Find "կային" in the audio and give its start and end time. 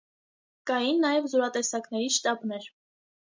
0.69-1.03